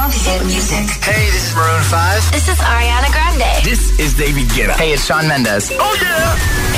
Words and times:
love 0.00 0.14
hit 0.14 0.42
music. 0.44 0.88
Hey, 1.02 1.26
this 1.30 1.50
is 1.50 1.54
Maroon 1.54 1.82
5. 1.82 2.32
This 2.32 2.48
is 2.48 2.58
Ariana 2.58 3.10
Grande. 3.12 3.50
This 3.64 3.98
is 3.98 4.14
David 4.16 4.48
Guetta. 4.48 4.74
Hey, 4.76 4.92
it's 4.92 5.04
Sean 5.04 5.28
Mendes. 5.28 5.70
Oh 5.78 5.94
yeah. 6.00 6.36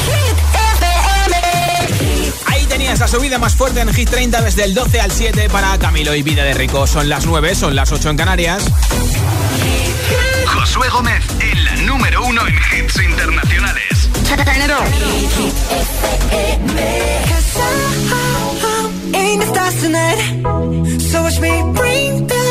Hit 0.08 0.36
FM. 0.80 1.34
Ahí 2.46 2.66
tenías 2.66 2.98
la 2.98 3.08
subida 3.08 3.38
más 3.38 3.54
fuerte 3.54 3.80
en 3.80 3.92
Hit 3.94 4.10
30 4.10 4.42
desde 4.42 4.64
el 4.64 4.74
12 4.74 5.00
al 5.00 5.12
7 5.12 5.48
para 5.50 5.78
Camilo 5.78 6.14
y 6.14 6.22
Vida 6.22 6.42
de 6.44 6.54
Rico. 6.54 6.86
Son 6.86 7.08
las 7.08 7.26
9, 7.26 7.54
son 7.54 7.76
las 7.76 7.92
8 7.92 8.10
en 8.10 8.16
Canarias. 8.16 8.64
Josué 10.46 10.88
Gómez 10.88 11.22
en 11.40 11.64
la 11.64 11.76
número 11.76 12.24
uno 12.24 12.42
en 12.46 12.54
hits 12.54 12.96
internacionales. 12.96 14.08
in 21.44 22.41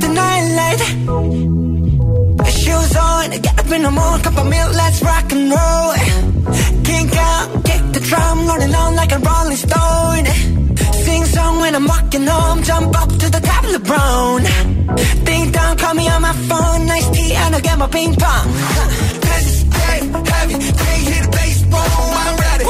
the 0.00 0.08
night 0.08 0.44
light. 0.56 0.80
Shoes 2.50 2.96
on, 2.96 3.30
get 3.30 3.58
up 3.58 3.70
in 3.70 3.82
the 3.82 3.90
morning, 3.90 4.22
cup 4.22 4.38
of 4.38 4.46
milk, 4.48 4.72
let's 4.74 5.02
rock 5.02 5.32
and 5.32 5.50
roll. 5.50 5.94
Kink 6.84 7.16
out, 7.16 7.64
kick 7.64 7.82
the 7.92 8.00
drum, 8.00 8.46
rolling 8.46 8.74
on 8.74 8.94
like 8.96 9.12
a 9.12 9.18
rolling 9.18 9.56
stone. 9.56 10.26
Sing 11.04 11.24
song 11.26 11.60
when 11.60 11.74
I'm 11.74 11.86
walking 11.86 12.26
home, 12.26 12.62
jump 12.62 12.96
up 13.00 13.08
to 13.08 13.30
the 13.30 13.40
top 13.40 13.64
of 13.64 13.72
the 13.72 13.78
brown. 13.80 14.42
Ding 15.24 15.50
dong, 15.52 15.76
call 15.76 15.94
me 15.94 16.08
on 16.08 16.22
my 16.22 16.32
phone, 16.32 16.86
nice 16.86 17.10
tea, 17.10 17.34
and 17.34 17.54
I'll 17.54 17.60
get 17.60 17.78
my 17.78 17.88
ping 17.88 18.14
pong. 18.14 18.48
Let's 19.28 19.62
get 19.64 20.02
heavy, 20.28 20.54
can't 20.54 21.02
hear 21.08 21.22
the 21.22 21.28
bass, 21.30 21.62
boom, 21.62 22.12
I'm 22.22 22.36
ready. 22.44 22.64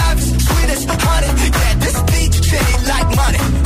Life's 0.00 0.28
sweet 0.46 0.70
as 0.70 0.84
honey, 0.84 1.30
yeah, 1.58 1.74
this 1.82 1.98
beat 2.10 2.32
shitty 2.32 2.88
like 2.88 3.08
money. 3.16 3.57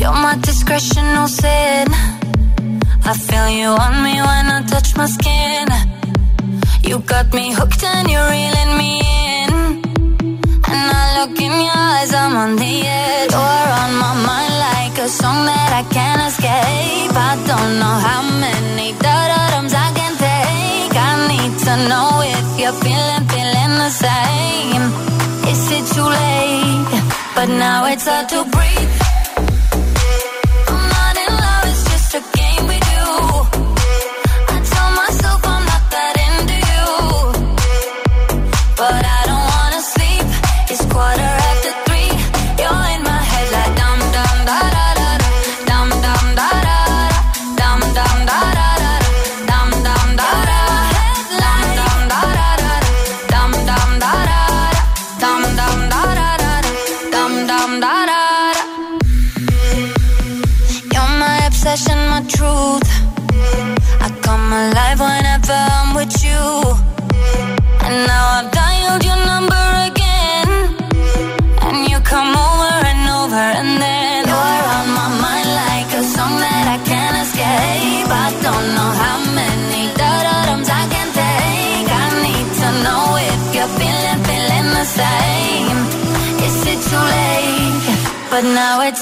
You're 0.00 0.12
my 0.12 0.36
discretional 0.40 1.28
sin. 1.28 1.88
I 3.04 3.12
feel 3.26 3.48
you 3.48 3.68
on 3.68 4.02
me 4.04 4.14
when 4.28 4.46
I 4.56 4.62
touch 4.66 4.96
my 4.96 5.06
skin. 5.06 5.66
You 6.82 6.98
got 7.00 7.32
me 7.34 7.52
hooked 7.52 7.82
and 7.82 8.08
you're 8.08 8.28
reeling 8.30 8.72
me 8.78 9.00
in. 9.00 9.50
And 10.72 10.86
I 11.02 11.04
look 11.18 11.40
in 11.40 11.52
your 11.66 11.72
eyes, 11.74 12.14
I'm 12.14 12.36
on 12.36 12.56
the 12.56 12.74
edge. 12.86 13.32
You're 13.32 13.70
on 13.82 13.92
my 14.04 14.14
mind 14.28 14.54
like 14.68 14.96
a 15.06 15.08
song 15.08 15.46
that 15.46 15.70
I 15.80 15.84
can't 15.96 16.22
escape. 16.30 17.16
I 17.30 17.34
don't 17.50 17.72
know 17.82 17.96
how 18.08 18.22
many 18.44 18.92
da-da-dums 19.04 19.74
I 19.74 19.88
can 19.98 20.12
take. 20.26 20.94
I 21.10 21.12
need 21.30 21.54
to 21.66 21.74
know 21.90 22.08
if 22.22 22.60
you're 22.60 22.78
feeling, 22.84 23.24
feeling 23.32 23.74
the 23.82 23.90
same. 23.90 25.15
It 25.68 25.84
too 25.94 26.02
late? 26.02 27.02
But 27.34 27.48
now 27.48 27.86
it's 27.86 28.06
hard 28.06 28.28
to 28.28 28.44
breathe. 28.44 29.15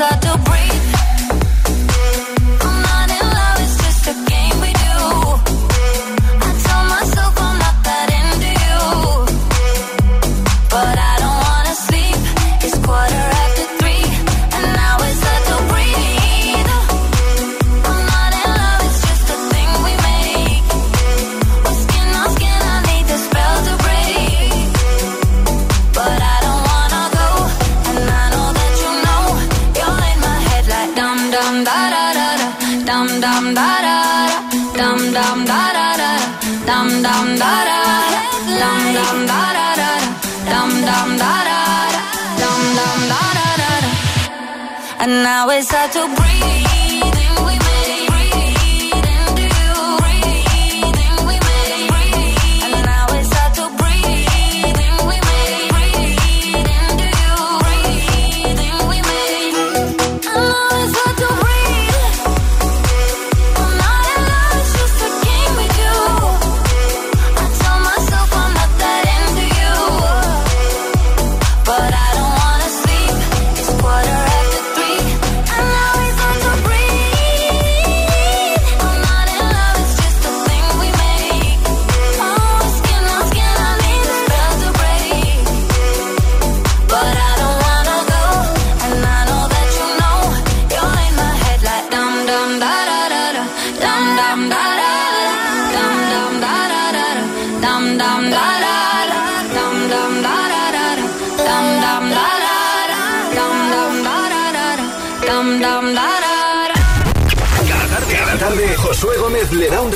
I 0.05 0.17
do. 0.21 0.44
And 45.05 45.23
now 45.23 45.51
it's 45.51 45.71
hard 45.71 45.93
to 45.93 46.07
breathe 46.17 46.74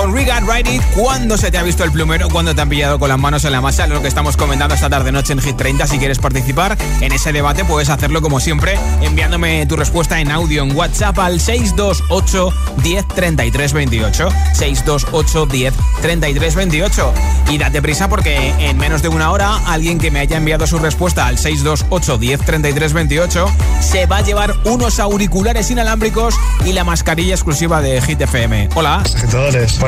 Con 0.00 0.14
Regard 0.14 0.48
Ride 0.48 0.76
It. 0.76 0.82
¿Cuándo 0.94 1.36
se 1.36 1.50
te 1.50 1.58
ha 1.58 1.62
visto 1.62 1.84
el 1.84 1.92
plumero? 1.92 2.28
¿Cuándo 2.30 2.54
te 2.54 2.60
han 2.60 2.68
pillado 2.68 2.98
con 2.98 3.08
las 3.08 3.18
manos 3.18 3.44
en 3.44 3.52
la 3.52 3.60
masa? 3.60 3.86
Lo 3.86 4.00
que 4.00 4.08
estamos 4.08 4.36
comentando 4.36 4.74
esta 4.74 4.88
tarde 4.88 5.12
noche 5.12 5.34
en 5.34 5.40
Hit 5.40 5.56
30. 5.56 5.86
Si 5.86 5.98
quieres 5.98 6.18
participar 6.18 6.78
en 7.00 7.12
ese 7.12 7.32
debate, 7.32 7.64
puedes 7.64 7.90
hacerlo 7.90 8.22
como 8.22 8.40
siempre, 8.40 8.78
enviándome 9.02 9.66
tu 9.66 9.76
respuesta 9.76 10.20
en 10.20 10.30
audio 10.30 10.62
en 10.62 10.74
WhatsApp 10.74 11.18
al 11.18 11.40
628 11.40 12.52
10 12.82 13.08
33 13.08 13.72
28. 13.72 14.28
628 14.54 15.46
10 15.46 15.74
33 16.00 16.54
28. 16.54 17.14
Y 17.50 17.58
date 17.58 17.82
prisa 17.82 18.08
porque 18.08 18.54
en 18.58 18.78
menos 18.78 19.02
de 19.02 19.08
una 19.08 19.30
hora, 19.30 19.56
alguien 19.66 19.98
que 19.98 20.10
me 20.10 20.20
haya 20.20 20.38
enviado 20.38 20.66
su 20.66 20.78
respuesta 20.78 21.26
al 21.26 21.36
628 21.36 22.16
10 22.16 22.40
33 22.40 22.92
28 22.92 23.46
se 23.80 24.06
va 24.06 24.18
a 24.18 24.22
llevar 24.22 24.54
unos 24.64 24.98
auriculares 25.00 25.70
inalámbricos 25.70 26.34
y 26.64 26.72
la 26.72 26.84
mascarilla 26.84 27.34
exclusiva 27.34 27.82
de 27.82 28.00
Hit 28.00 28.20
FM. 28.20 28.70
Hola. 28.74 29.02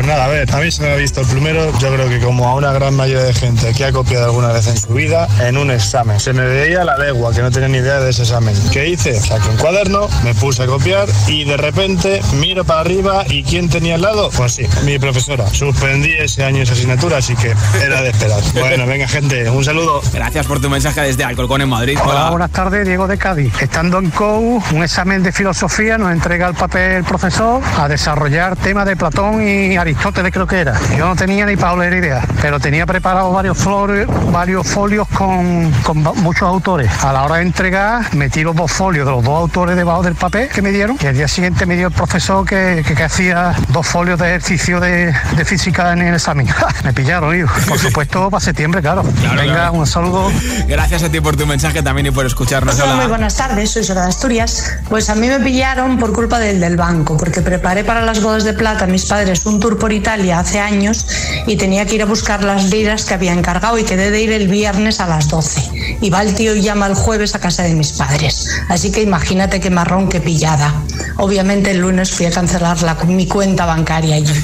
Pues 0.02 0.11
nada, 0.11 0.25
a 0.25 0.28
ver, 0.30 0.52
a 0.52 0.59
mí 0.59 0.68
se 0.68 0.82
me 0.82 0.90
ha 0.90 0.97
visto 0.97 1.21
el 1.21 1.28
plumero, 1.28 1.78
yo 1.78 1.94
creo 1.94 2.09
que 2.09 2.18
como 2.18 2.49
a 2.49 2.56
una 2.56 2.73
gran 2.73 2.92
mayoría 2.97 3.23
de 3.23 3.32
gente 3.32 3.73
que 3.73 3.85
ha 3.85 3.92
copiado 3.92 4.25
alguna 4.25 4.49
vez 4.49 4.66
en 4.66 4.76
su 4.76 4.88
vida, 4.94 5.28
en 5.40 5.56
un 5.56 5.71
examen. 5.71 6.18
Se 6.18 6.32
me 6.32 6.44
veía 6.44 6.82
la 6.82 6.99
legua, 6.99 7.32
que 7.32 7.40
no 7.40 7.52
tenía 7.52 7.68
ni 7.68 7.78
idea 7.78 8.00
de 8.00 8.11
ese 8.11 8.23
examen. 8.23 8.52
¿Qué 8.73 8.88
hice? 8.88 9.14
Saqué 9.14 9.49
un 9.49 9.56
cuaderno, 9.59 10.09
me 10.25 10.35
puse 10.35 10.64
a 10.64 10.66
copiar 10.66 11.06
y 11.28 11.44
de 11.44 11.56
repente 11.56 12.21
miro 12.40 12.64
para 12.64 12.80
arriba 12.80 13.25
y 13.28 13.44
¿quién 13.44 13.68
tenía 13.68 13.94
al 13.94 14.02
lado? 14.02 14.30
Pues 14.37 14.54
sí, 14.54 14.66
mi 14.85 14.99
profesora. 14.99 15.47
Suspendí 15.47 16.11
ese 16.18 16.42
año 16.42 16.64
esa 16.64 16.73
asignatura, 16.73 17.18
así 17.18 17.37
que 17.37 17.54
era 17.80 18.02
de 18.02 18.09
esperar. 18.09 18.40
Bueno, 18.54 18.87
venga 18.87 19.06
gente, 19.06 19.49
un 19.50 19.64
saludo. 19.64 20.00
Gracias 20.12 20.44
por 20.49 20.61
tu 20.61 20.68
mensaje 20.68 21.02
desde 21.02 21.23
Alcorcón 21.23 21.61
en 21.61 21.68
Madrid. 21.68 21.97
Hola, 22.04 22.28
buenas 22.30 22.50
tardes, 22.50 22.85
Diego 22.88 23.06
de 23.06 23.18
Cádiz. 23.18 23.54
Estando 23.62 24.00
en 24.00 24.11
COU, 24.11 24.61
un 24.73 24.82
examen 24.82 25.23
de 25.23 25.30
filosofía 25.30 25.97
nos 25.97 26.11
entrega 26.11 26.49
el 26.49 26.54
papel 26.54 26.90
el 26.90 27.04
profesor 27.04 27.62
a 27.78 27.87
desarrollar 27.87 28.56
temas 28.56 28.85
de 28.87 28.97
Platón 28.97 29.47
y 29.47 29.76
Aristóteles 29.82 30.32
creo 30.32 30.46
que 30.46 30.60
era. 30.60 30.78
Yo 30.96 31.06
no 31.06 31.16
tenía 31.16 31.44
ni 31.44 31.56
para 31.56 31.72
oler 31.72 31.92
idea, 31.92 32.24
pero 32.40 32.58
tenía 32.60 32.86
preparado 32.86 33.32
varios, 33.32 33.58
flores, 33.58 34.06
varios 34.32 34.66
folios 34.66 35.08
con, 35.08 35.70
con 35.82 35.98
muchos 35.98 36.42
autores. 36.42 36.90
A 37.02 37.12
la 37.12 37.24
hora 37.24 37.36
de 37.36 37.42
entregar, 37.42 38.14
metí 38.14 38.42
los 38.42 38.54
dos 38.54 38.70
folios 38.70 39.06
de 39.06 39.12
los 39.12 39.24
dos 39.24 39.34
autores 39.34 39.76
debajo 39.76 40.02
del 40.02 40.14
papel 40.14 40.48
que 40.48 40.62
me 40.62 40.70
dieron 40.70 40.96
y 41.00 41.06
al 41.06 41.16
día 41.16 41.28
siguiente 41.28 41.66
me 41.66 41.76
dio 41.76 41.88
el 41.88 41.92
profesor 41.92 42.46
que, 42.46 42.84
que, 42.86 43.02
hacía 43.02 43.54
dos 43.68 43.86
folios 43.86 44.18
de 44.20 44.28
ejercicio 44.28 44.78
de, 44.78 45.12
de 45.36 45.44
física 45.44 45.92
en 45.92 46.02
el 46.02 46.14
examen. 46.14 46.48
me 46.84 46.92
pillaron, 46.92 47.36
hijo. 47.36 47.52
Por 47.68 47.78
supuesto, 47.78 48.30
para 48.30 48.40
septiembre, 48.40 48.80
claro. 48.80 49.02
Venga, 49.36 49.70
un 49.72 49.86
saludo. 49.86 50.30
Gracias 50.68 51.02
a 51.02 51.10
ti 51.10 51.20
por 51.20 51.36
tu 51.36 51.46
mensaje 51.46 51.82
también 51.82 52.06
y 52.06 52.10
por 52.12 52.24
escucharnos. 52.24 52.78
Hola. 52.78 52.94
Muy 52.94 53.06
buenas 53.06 53.36
tardes, 53.36 53.70
soy 53.70 53.82
Sora 53.84 54.02
de 54.02 54.08
Asturias. 54.08 54.78
Pues 54.88 55.10
a 55.10 55.16
mí 55.16 55.26
me 55.26 55.40
pillaron 55.40 55.98
por 55.98 56.12
culpa 56.12 56.38
del 56.38 56.60
del 56.60 56.76
banco, 56.76 57.16
porque 57.16 57.40
preparé 57.40 57.82
para 57.82 58.02
las 58.02 58.22
bodas 58.22 58.44
de 58.44 58.52
plata 58.52 58.86
mis 58.86 59.06
padres 59.06 59.44
un 59.46 59.58
tour 59.58 59.72
por 59.79 59.93
Italia 59.93 60.38
hace 60.38 60.61
años 60.61 61.07
y 61.47 61.57
tenía 61.57 61.87
que 61.87 61.97
ir 61.97 62.02
a 62.02 62.07
buscar 62.07 62.45
las 62.45 62.71
liras 62.71 63.05
que 63.05 63.14
había 63.14 63.33
encargado 63.33 63.79
y 63.79 63.85
quedé 63.85 64.11
de 64.11 64.23
ir 64.23 64.33
el 64.33 64.49
viernes 64.49 65.00
a 65.00 65.07
las 65.07 65.29
12. 65.29 65.99
Y 66.00 66.11
va 66.11 66.23
el 66.23 66.35
tío 66.35 66.55
y 66.55 66.62
llama 66.62 66.87
el 66.87 66.95
jueves 66.95 67.35
a 67.35 67.41
casa 67.41 67.62
de 67.62 67.75
mis 67.75 67.93
padres. 67.93 68.49
Así 68.69 68.91
que 68.91 69.02
imagínate 69.02 69.61
qué 69.61 69.71
marrón, 69.71 70.09
qué 70.09 70.21
pillada. 70.21 70.75
Obviamente 71.17 71.71
el 71.71 71.79
lunes 71.79 72.11
fui 72.11 72.26
a 72.26 72.31
cancelar 72.31 72.83
la, 72.83 72.95
mi 73.07 73.26
cuenta 73.26 73.67
bancaria 73.67 74.17
allí. 74.17 74.35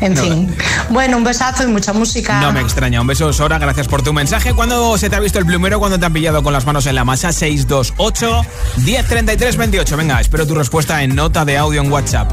En 0.00 0.16
fin. 0.16 0.56
Bueno, 0.88 1.18
un 1.18 1.24
besazo 1.24 1.64
y 1.64 1.66
mucha 1.66 1.92
música. 1.92 2.40
No 2.40 2.52
me 2.52 2.60
extraña. 2.60 3.00
Un 3.00 3.06
beso, 3.06 3.32
Sora. 3.32 3.58
Gracias 3.58 3.86
por 3.86 4.02
tu 4.02 4.12
mensaje. 4.12 4.54
¿Cuándo 4.54 4.96
se 4.96 5.10
te 5.10 5.16
ha 5.16 5.20
visto 5.20 5.38
el 5.38 5.46
plumero? 5.46 5.78
¿Cuándo 5.78 5.98
te 5.98 6.06
han 6.06 6.12
pillado 6.12 6.42
con 6.42 6.52
las 6.52 6.64
manos 6.64 6.86
en 6.86 6.94
la 6.94 7.04
masa? 7.04 7.32
628 7.32 8.42
1033 8.78 9.56
28. 9.56 9.96
Venga, 9.96 10.20
espero 10.20 10.46
tu 10.46 10.54
respuesta 10.54 11.02
en 11.02 11.14
nota 11.14 11.44
de 11.44 11.58
audio 11.58 11.82
en 11.82 11.92
WhatsApp. 11.92 12.32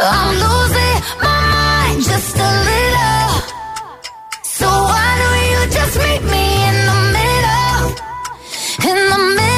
I'm 0.00 0.34
losing 0.34 1.02
my 1.20 1.40
mind 1.52 2.02
just 2.04 2.36
a 2.36 2.50
little. 2.68 3.30
So 4.42 4.66
why 4.66 5.08
don't 5.20 5.44
you 5.50 5.74
just 5.74 5.98
meet 5.98 6.22
me 6.22 6.44
in 6.68 6.76
the 6.86 6.98
middle? 7.16 7.88
In 8.90 9.10
the 9.10 9.18
middle. 9.34 9.57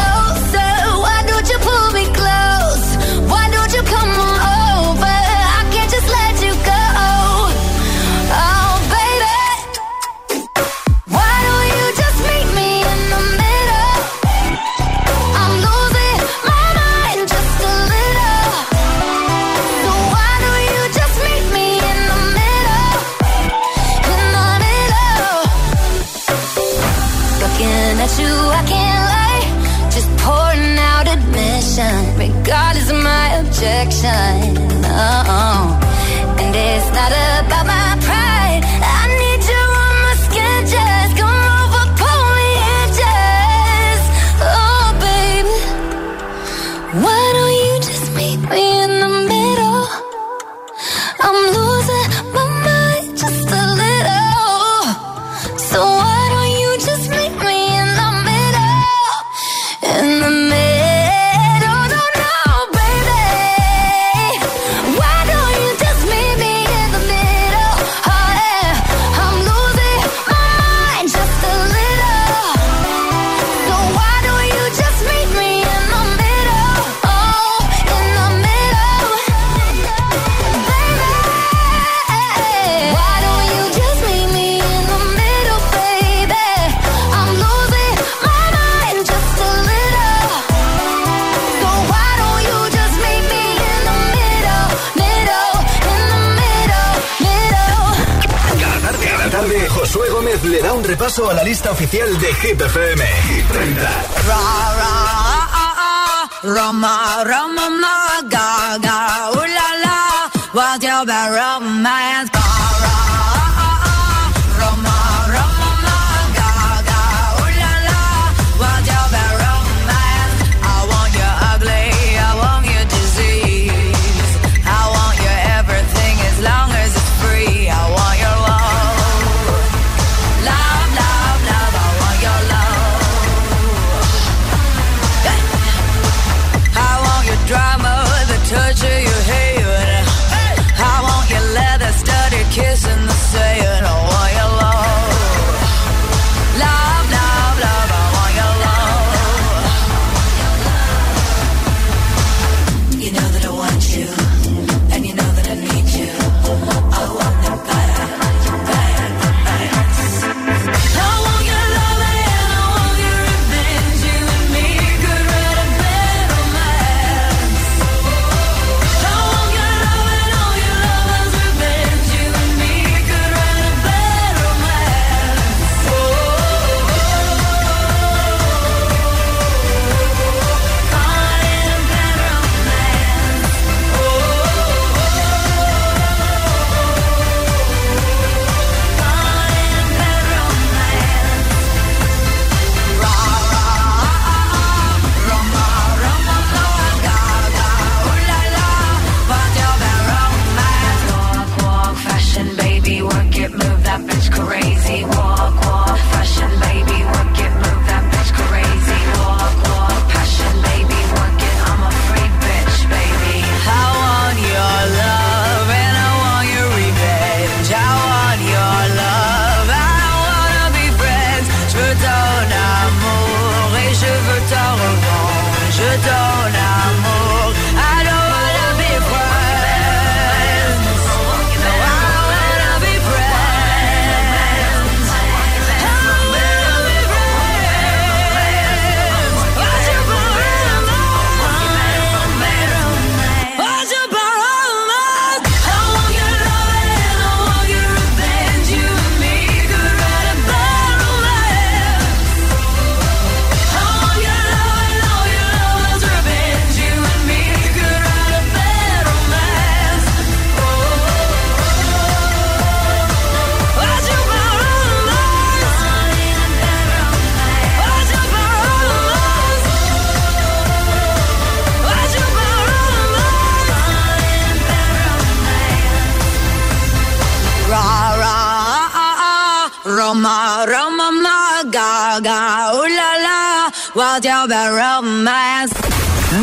Oficial 101.83 102.19
de 102.19 102.33
Hit 102.35 102.60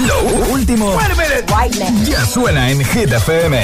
Lo 0.06 0.20
último 0.52 0.98
ya 2.04 2.26
suena 2.26 2.70
en 2.70 2.84
Hit 2.84 3.12
FM. 3.12 3.62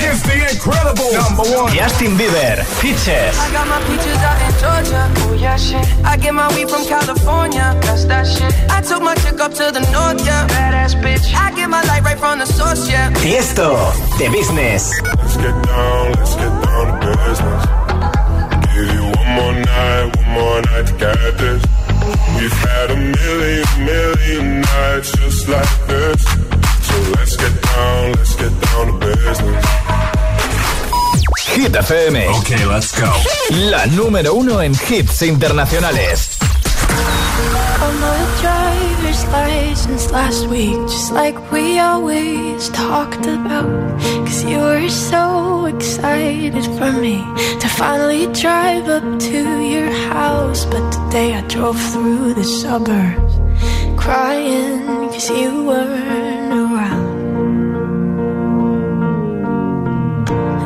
Justin 1.75 2.17
Bieber, 2.17 2.65
Peaches. 2.81 3.37
I 3.37 3.51
got 3.53 3.67
my 3.67 3.81
peaches 3.89 4.17
out 4.23 4.41
in 4.41 4.53
Georgia. 4.61 5.11
Oh 5.27 5.35
yeah, 5.35 5.57
shit. 5.57 5.85
I 6.05 6.17
get 6.17 6.33
my 6.33 6.49
weed 6.55 6.71
from 6.71 6.85
California. 6.87 7.77
That's 7.83 8.05
that 8.05 8.25
shit. 8.27 8.55
I 8.71 8.81
took 8.83 9.03
my 9.03 9.17
chick 9.17 9.41
up 9.41 9.53
to 9.55 9.73
the 9.73 9.81
north, 9.91 10.25
yeah. 10.25 10.47
Badass 10.47 10.95
bitch. 11.03 11.35
I 11.35 11.51
get 11.55 11.69
my 11.69 11.83
light 11.83 12.05
right 12.05 12.19
from 12.19 12.39
the 12.39 12.47
source, 12.47 12.89
yeah. 12.89 13.11
Tiesto, 13.15 13.93
The 14.19 14.31
Business. 14.31 14.93
Let's 15.03 15.37
get 15.37 15.55
down, 15.67 16.13
let's 16.13 16.37
get 16.37 16.53
down 16.63 17.01
to 17.01 17.17
business. 17.27 17.65
Give 18.73 18.95
you 18.95 19.05
one 19.19 19.31
more 19.37 19.53
night, 19.53 20.17
one 20.17 20.31
more 20.31 20.63
night 20.63 20.87
to 20.87 20.93
get 20.95 21.39
this. 21.39 21.84
We've 22.37 22.53
had 22.53 22.91
a 22.91 22.97
million, 22.97 23.67
million 23.85 24.61
nights 24.61 25.13
just 25.17 25.49
like 25.49 25.87
this. 25.87 26.23
So 26.87 26.95
let's 27.17 27.37
get 27.37 27.55
down, 27.63 28.13
let's 28.13 28.35
get 28.37 28.53
down 28.61 28.87
to 28.87 29.07
business. 29.07 29.65
Hit 31.47 31.73
FM. 31.73 32.17
Ok, 32.37 32.51
let's 32.67 32.93
go. 33.01 33.11
La 33.71 33.87
número 33.87 34.35
uno 34.35 34.61
en 34.61 34.75
hits 34.75 35.23
internacionales. 35.23 36.37
On 37.81 37.95
my 38.01 38.21
driver's 38.41 39.25
license 39.29 40.11
last 40.11 40.47
week, 40.49 40.77
just 40.89 41.13
like 41.13 41.37
we 41.53 41.79
always 41.79 42.69
talked 42.71 43.27
about. 43.27 44.01
Cause 44.27 44.45
you 44.45 44.59
were 44.59 44.89
so 44.89 45.67
excited 45.67 46.65
for 46.77 46.93
me 46.93 47.19
to 47.61 47.69
finally 47.69 48.27
drive 48.33 48.89
up 48.89 49.21
to 49.21 49.39
your 49.63 49.91
house. 50.11 50.44
But 50.55 50.93
today 50.93 51.35
I 51.35 51.41
drove 51.49 51.81
through 51.93 52.35
the 52.35 52.45
suburbs 52.45 53.35
crying 53.97 54.87
cause 55.09 55.29
you 55.29 55.65
weren't 55.65 56.53
around. 56.53 57.09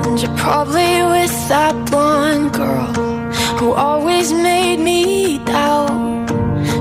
And 0.04 0.20
you're 0.20 0.36
probably 0.36 0.92
with 1.14 1.48
that 1.48 1.74
blonde 1.90 2.52
girl 2.52 2.92
who 3.58 3.72
always 3.72 4.30
made 4.30 4.78
me 4.78 5.38
doubt. 5.38 6.28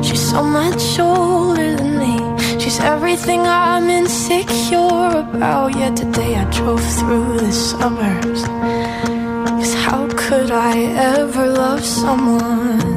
She's 0.03 0.29
so 0.29 0.43
much 0.43 0.99
older 0.99 1.77
than 1.77 1.99
me. 1.99 2.17
She's 2.59 2.81
everything 2.81 3.39
I'm 3.39 3.89
insecure 3.89 5.11
about. 5.23 5.73
Yet 5.77 5.95
today 5.95 6.35
I 6.35 6.43
drove 6.51 6.83
through 6.99 7.37
the 7.37 7.53
suburbs. 7.53 8.43
Cause 8.43 9.73
how 9.85 10.09
could 10.09 10.51
I 10.51 10.75
ever 11.15 11.47
love 11.47 11.85
someone 11.85 12.96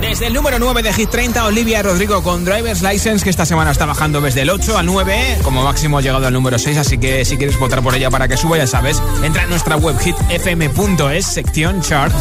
Desde 0.00 0.28
el 0.28 0.34
número 0.34 0.58
9 0.58 0.82
de 0.82 0.92
Hit 0.92 1.10
30, 1.10 1.44
Olivia 1.44 1.82
Rodrigo 1.82 2.22
con 2.22 2.44
Driver's 2.44 2.82
License, 2.82 3.24
que 3.24 3.30
esta 3.30 3.44
semana 3.44 3.72
está 3.72 3.84
bajando 3.84 4.20
desde 4.20 4.42
el 4.42 4.50
8 4.50 4.78
al 4.78 4.86
9, 4.86 5.38
como 5.42 5.62
máximo 5.62 5.98
ha 5.98 6.02
llegado 6.02 6.26
al 6.26 6.32
número 6.32 6.58
6, 6.58 6.78
así 6.78 6.98
que 6.98 7.24
si 7.24 7.36
quieres 7.36 7.58
votar 7.58 7.82
por 7.82 7.94
ella 7.94 8.10
para 8.10 8.28
que 8.28 8.36
suba, 8.36 8.56
ya 8.56 8.66
sabes, 8.66 9.02
entra 9.24 9.42
en 9.42 9.50
nuestra 9.50 9.76
web 9.76 9.96
hitfm.es, 9.98 11.26
sección 11.26 11.80
chart. 11.82 12.14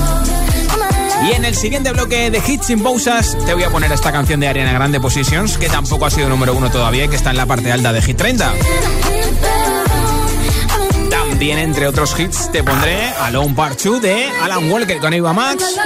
Y 1.27 1.33
en 1.33 1.45
el 1.45 1.55
siguiente 1.55 1.91
bloque 1.91 2.31
de 2.31 2.41
Hits 2.45 2.67
sin 2.67 2.81
pausas 2.81 3.37
te 3.45 3.53
voy 3.53 3.63
a 3.63 3.69
poner 3.69 3.91
esta 3.91 4.11
canción 4.11 4.39
de 4.39 4.47
Ariana 4.47 4.73
Grande 4.73 4.99
Positions, 4.99 5.57
que 5.57 5.69
tampoco 5.69 6.05
ha 6.05 6.09
sido 6.09 6.29
número 6.29 6.55
1 6.55 6.71
todavía 6.71 7.07
que 7.07 7.15
está 7.15 7.29
en 7.29 7.37
la 7.37 7.45
parte 7.45 7.71
alta 7.71 7.93
de 7.93 8.01
Hit 8.01 8.17
30. 8.17 8.53
También, 11.39 11.59
entre 11.59 11.87
otros 11.87 12.19
hits, 12.19 12.51
te 12.51 12.61
pondré 12.65 13.13
Alone 13.21 13.53
Part 13.55 13.81
2 13.81 14.01
de 14.01 14.29
Alan 14.43 14.69
Walker 14.69 14.99
con 14.99 15.13
Eva 15.13 15.31
Max. 15.31 15.79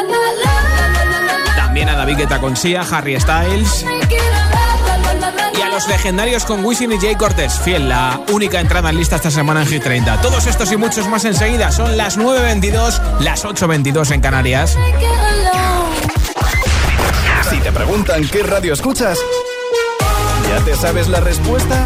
También 1.56 1.90
a 1.90 1.96
David 1.96 2.18
Guetta 2.18 2.40
con 2.40 2.58
Sia, 2.58 2.82
Harry 2.82 3.20
Styles. 3.20 3.86
Y 5.56 5.62
a 5.62 5.70
los 5.70 5.88
legendarios 5.88 6.46
con 6.46 6.66
Wisin 6.66 6.94
y 6.94 6.98
Jay 6.98 7.16
Cortés. 7.16 7.60
Fiel, 7.60 7.88
la 7.88 8.20
única 8.32 8.60
entrada 8.62 8.90
en 8.90 8.98
lista 8.98 9.18
esta 9.18 9.30
semana 9.30 9.62
en 9.62 9.68
Hit 9.68 9.84
30. 9.84 10.22
Todos 10.22 10.48
estos 10.48 10.72
y 10.72 10.78
muchos 10.78 11.08
más 11.08 11.24
enseguida. 11.24 11.72
Son 11.72 11.98
las 11.98 12.18
9.22, 12.18 13.20
las 13.20 13.46
8.22 13.46 14.10
en 14.10 14.22
Canarias. 14.22 14.76
Si 17.48 17.58
te 17.60 17.72
preguntan 17.72 18.28
qué 18.28 18.42
radio 18.42 18.74
escuchas, 18.74 19.20
¿ya 20.50 20.66
te 20.66 20.76
sabes 20.76 21.10
la 21.10 21.20
respuesta? 21.20 21.86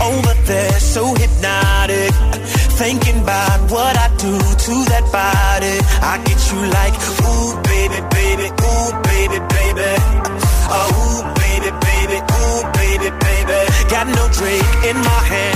Over 0.00 0.34
there, 0.44 0.78
so 0.80 1.14
hypnotic. 1.14 2.12
Thinking 2.76 3.22
about 3.22 3.70
what 3.70 3.96
I 3.96 4.08
do 4.20 4.36
to 4.36 4.74
that 4.92 5.04
body. 5.08 5.76
I 6.04 6.20
get 6.28 6.40
you 6.52 6.60
like, 6.78 6.94
ooh, 7.24 7.56
baby, 7.64 8.00
baby, 8.12 8.46
ooh, 8.52 8.90
baby, 9.08 9.38
baby. 9.56 9.90
Oh, 10.68 10.88
ooh, 11.00 11.22
baby, 11.40 11.70
baby, 11.88 12.18
ooh, 12.20 12.62
baby, 12.76 13.08
baby. 13.24 13.58
Got 13.88 14.06
no 14.12 14.24
drink 14.28 14.66
in 14.84 14.96
my 15.00 15.22
hand, 15.32 15.55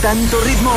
Tanto 0.00 0.40
ritmo? 0.40 0.72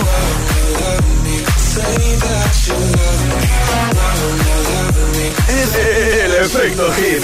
Es 5.47 5.75
el 6.25 6.33
efecto 6.43 6.91
hit. 6.93 7.23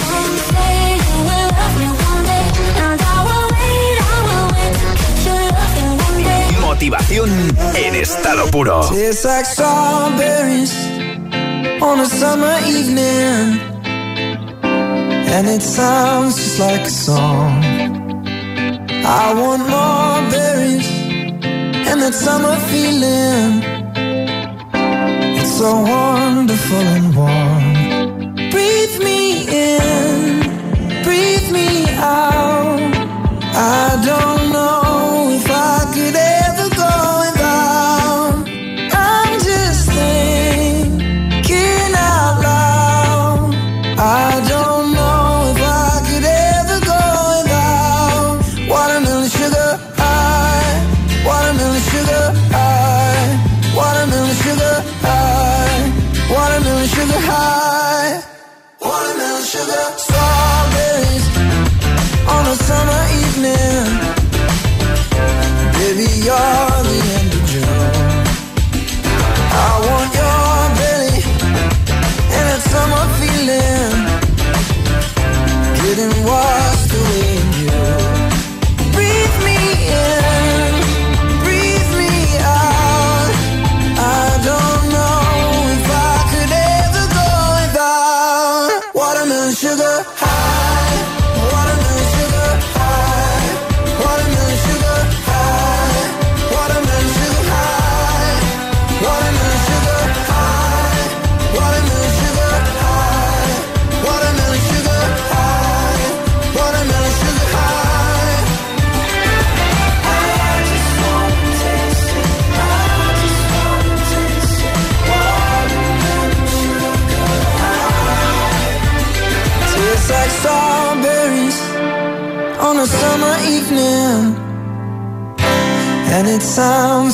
Motivación 6.60 7.30
en 7.74 7.94
estado 7.94 8.50
puro. 8.50 8.80
It's 8.92 9.24
like 9.24 9.44
strawberries 9.44 10.74
on 11.82 12.00
a 12.00 12.06
summer 12.06 12.56
evening. 12.66 13.60
And 15.36 15.48
it 15.48 15.62
sounds 15.62 16.36
just 16.36 16.58
like 16.60 16.82
a 16.82 16.90
song. 16.90 17.64
I 19.06 19.34
want 19.34 19.68
more 19.68 19.83
that 22.04 22.12
summer 22.12 22.56
feeling. 22.70 23.62
It's 25.38 25.56
so 25.56 25.70
wonderful 25.80 27.03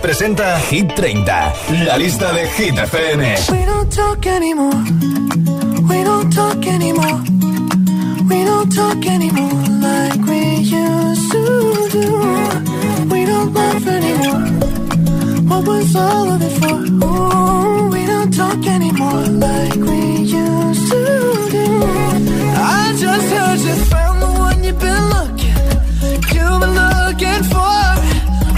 Presenta 0.00 0.58
Hit 0.70 0.94
30, 0.94 1.52
la 1.84 1.96
lista 1.96 2.32
de 2.32 2.46
Hit 2.56 2.76
FM. 2.76 3.20
We 3.50 3.64
don't 3.64 3.94
talk 3.94 4.26
anymore. 4.26 4.82
We 5.88 6.02
don't 6.04 6.30
talk 6.34 6.66
anymore. 6.66 7.20
We 8.28 8.44
don't 8.44 8.72
talk 8.74 9.06
anymore 9.06 9.62
like 9.80 10.20
we 10.26 10.56
used 10.62 11.30
to 11.32 11.88
do. 11.92 13.08
We 13.10 13.24
don't 13.26 13.52
laugh 13.54 13.86
anymore. 13.86 14.44
What 15.48 15.66
was 15.66 15.96
all 15.96 16.30
of 16.30 16.42
it 16.42 16.52
for? 16.60 16.78
Ooh, 17.06 17.88
we 17.90 18.06
don't 18.06 18.32
talk 18.34 18.66
anymore 18.66 19.26
like 19.38 19.74
we 19.76 20.16
used 20.24 20.90
to 20.90 21.48
do. 21.50 21.66
I 22.56 22.94
just 22.98 23.28
heard 23.32 23.58
you 23.60 23.74
found 23.86 24.22
the 24.22 24.26
one 24.38 24.64
you've 24.64 24.78
been 24.78 25.08
looking, 25.14 25.56
you've 26.34 26.60
been 26.60 26.74
looking 26.74 27.42
for. 27.44 27.72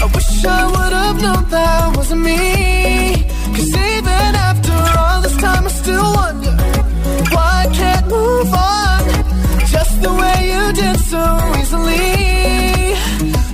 I 0.03 0.11
wish 0.13 0.45
I 0.45 0.74
have 1.21 1.49
that 1.49 1.97
wasn't 1.97 2.21
me. 2.21 3.25
Cause 3.55 3.69
even 3.69 4.31
after 4.49 4.77
all 4.99 5.21
this 5.21 5.37
time, 5.37 5.65
I 5.65 5.71
still 5.83 6.09
wonder 6.21 6.53
why 7.33 7.65
I 7.65 7.67
can't 7.73 8.07
move 8.07 8.53
on 8.53 9.03
just 9.67 10.01
the 10.01 10.11
way 10.21 10.37
you 10.53 10.63
did 10.81 10.97
so 11.11 11.23
easily. 11.59 12.95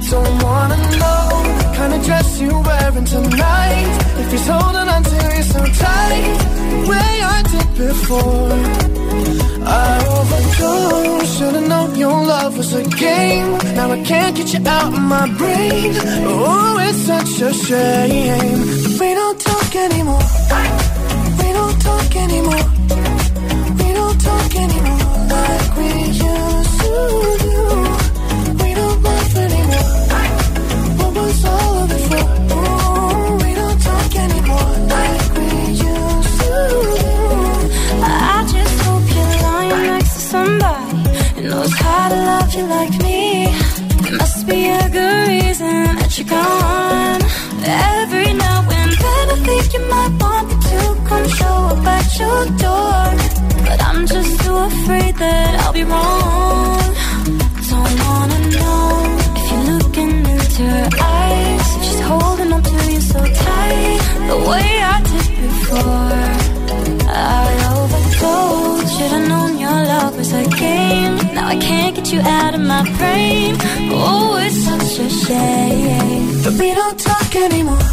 Don't 0.10 0.44
wanna 0.44 0.78
know 1.02 1.26
the 1.60 1.68
kind 1.78 1.94
of 1.94 2.04
dress 2.06 2.42
you're 2.42 2.62
wearing 2.70 3.06
tonight. 3.06 3.92
If 4.22 4.32
he's 4.32 4.48
holding 4.48 4.88
on 4.96 5.04
to 5.04 5.16
you 5.38 5.44
so 5.54 5.62
tight, 5.84 6.38
the 6.72 6.90
way 6.92 7.14
I 7.36 7.38
did 7.52 7.70
before. 7.78 8.92
I 9.64 10.06
overdosed, 10.18 11.38
should've 11.38 11.68
known 11.68 11.96
your 11.96 12.26
love 12.34 12.58
was 12.58 12.74
a 12.74 12.84
game. 12.84 13.52
Now 13.76 13.92
I 13.92 14.04
can't 14.04 14.36
get 14.36 14.54
you 14.54 14.62
out 14.68 14.94
of 14.94 15.02
my 15.02 15.28
brain. 15.38 15.94
Oh, 16.28 16.81
such 17.12 17.42
a 17.42 17.54
shame. 17.54 18.62
We 19.00 19.10
don't 19.20 19.40
talk 19.40 19.76
anymore. 19.76 20.26
We 21.40 21.48
don't 21.58 21.78
talk 21.88 22.16
anymore. 22.26 22.66
We 23.80 23.88
don't 24.00 24.20
talk 24.30 24.52
anymore 24.66 25.08
like 25.36 25.70
we 25.80 25.90
used 26.32 26.76
to 26.84 26.94
do. 27.46 27.58
We 28.62 28.70
don't 28.80 29.00
laugh 29.08 29.36
anymore. 29.46 29.92
What 31.00 31.12
was 31.20 31.46
all 31.54 31.74
of 31.84 31.92
it 31.98 32.04
for? 32.10 32.26
We 33.44 33.52
don't 33.60 33.80
talk 33.90 34.12
anymore 34.26 34.72
like 34.96 35.24
we 35.38 35.50
used 35.92 36.36
to 36.44 36.54
do. 36.82 37.10
I 38.04 38.40
just 38.56 38.76
hope 38.86 39.06
you're 39.16 39.36
lying 39.48 39.84
next 39.92 40.14
to 40.16 40.22
somebody 40.34 40.98
who 41.36 41.42
knows 41.50 41.74
how 41.84 42.10
to 42.14 42.20
love 42.32 42.50
you 42.56 42.66
like 42.78 42.96
me. 43.06 43.20
There 44.04 44.18
must 44.18 44.48
be 44.48 44.60
a 44.70 44.90
good 44.98 45.28
reason 45.28 45.78
that 46.00 46.18
you're 46.18 46.28
gone. 46.28 46.61
Your 52.24 52.42
door. 52.66 53.04
But 53.68 53.80
I'm 53.90 54.02
just 54.14 54.32
too 54.44 54.58
afraid 54.72 55.14
that 55.24 55.52
I'll 55.62 55.74
be 55.74 55.84
wrong. 55.84 56.88
Don't 57.72 57.96
wanna 58.06 58.40
know 58.58 58.84
if 59.38 59.46
you're 59.52 59.68
looking 59.76 60.14
into 60.34 60.64
her 60.76 60.90
eyes. 61.20 61.68
If 61.78 61.84
she's 61.88 62.02
holding 62.10 62.52
on 62.56 62.62
to 62.64 62.78
you 62.94 63.02
so 63.14 63.20
tight, 63.46 64.00
the 64.32 64.38
way 64.50 64.68
I 64.94 64.98
did 65.10 65.28
before. 65.46 66.32
I 67.14 67.52
overdosed. 67.76 68.90
Should've 68.96 69.28
known 69.32 69.52
your 69.66 69.80
love 69.94 70.14
was 70.18 70.32
a 70.34 70.46
game. 70.66 71.16
Now 71.36 71.48
I 71.56 71.58
can't 71.68 71.96
get 71.98 72.08
you 72.14 72.22
out 72.22 72.54
of 72.58 72.62
my 72.62 72.84
brain. 72.98 73.56
Oh, 73.94 74.40
it's 74.46 74.60
such 74.68 74.94
a 75.06 75.10
shame. 75.24 76.28
But 76.44 76.54
we 76.62 76.70
don't 76.80 77.00
talk 77.00 77.36
anymore. 77.36 77.84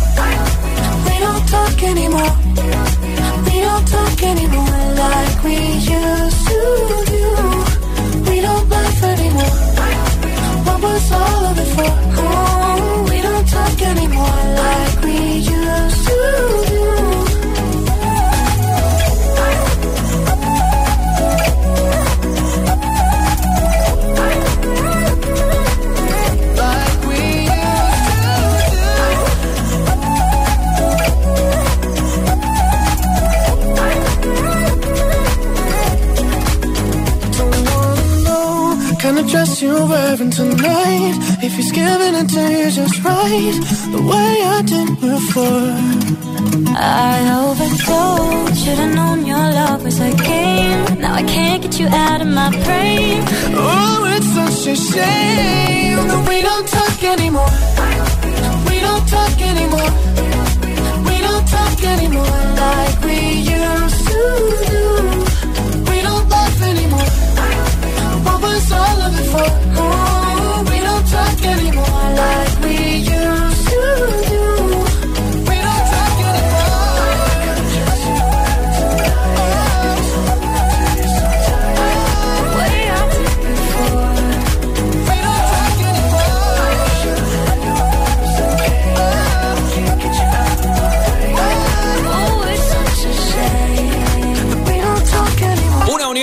We 1.06 1.14
don't 1.26 1.46
talk 1.56 1.82
anymore. 1.82 2.47
Talk 3.90 4.22
anymore 4.22 4.94
like 4.96 5.44
we 5.44 5.56
used 5.56 6.46
to 6.48 6.60
do. 7.12 7.24
We 8.30 8.40
don't 8.40 8.68
laugh 8.68 9.02
anymore. 9.02 9.56
What 10.66 10.82
was 10.82 11.12
all 11.12 11.44
of 11.46 11.58
it 11.58 11.68
for? 11.74 12.57
Dress 39.28 39.60
you're 39.60 39.86
wearing 39.86 40.30
tonight. 40.30 41.14
If 41.42 41.52
he's 41.56 41.72
giving 41.72 42.14
it 42.14 42.28
to 42.34 42.42
you 42.56 42.70
just 42.70 43.04
right, 43.04 43.56
the 43.92 44.02
way 44.10 44.32
I 44.56 44.62
did 44.72 44.88
before. 45.00 45.74
I 46.76 47.16
overdosed. 47.44 48.64
Should've 48.64 48.94
known 48.94 49.26
your 49.26 49.46
love 49.60 49.84
was 49.84 50.00
a 50.00 50.12
game. 50.14 51.00
Now 51.00 51.14
I 51.14 51.22
can't 51.22 51.62
get 51.62 51.78
you 51.78 51.88
out 51.88 52.20
of 52.20 52.28
my 52.28 52.50
brain. 52.64 53.22
Oh, 53.54 54.14
it's 54.14 54.30
such 54.38 54.72
a 54.72 54.76
shame 54.76 55.96
that 56.08 56.22
we 56.28 56.40
don't 56.48 56.68
talk 56.76 56.98
anymore. 57.04 57.52
We 58.70 58.80
don't 58.80 59.06
talk 59.16 59.36
anymore. 59.52 59.92
We 61.08 61.16
don't 61.26 61.46
talk 61.56 61.78
anymore 61.84 62.40
like 62.64 62.96
we 63.04 63.18
used 63.56 64.06
to 64.08 64.67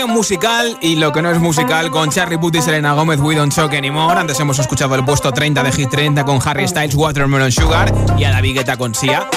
musical 0.07 0.77
y 0.81 0.95
lo 0.95 1.11
que 1.11 1.21
no 1.21 1.31
es 1.31 1.39
musical 1.39 1.89
con 1.91 2.09
Charlie 2.09 2.37
Puth 2.37 2.55
y 2.55 2.61
Selena 2.61 2.93
Gómez, 2.93 3.19
We 3.19 3.35
Don't 3.35 3.53
Talk 3.53 3.73
Anymore. 3.73 4.19
Antes 4.19 4.39
hemos 4.39 4.59
escuchado 4.59 4.95
el 4.95 5.03
puesto 5.03 5.31
30 5.31 5.63
de 5.63 5.71
Hit 5.71 5.89
30 5.89 6.23
con 6.23 6.39
Harry 6.45 6.67
Styles, 6.67 6.95
Watermelon 6.95 7.51
Sugar 7.51 7.93
y 8.17 8.23
a 8.23 8.31
la 8.31 8.77
con 8.77 8.93
Sia. 8.95 9.27